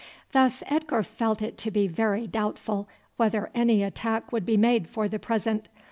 Thus 0.31 0.63
Edgar 0.65 1.03
felt 1.03 1.43
it 1.43 1.59
to 1.59 1.69
be 1.69 1.87
very 1.87 2.25
doubtful 2.25 2.89
whether 3.17 3.51
any 3.53 3.83
attack 3.83 4.31
would 4.31 4.47
be 4.47 4.57
made 4.57 4.87
for 4.89 5.07
the 5.07 5.19
present. 5.19 5.69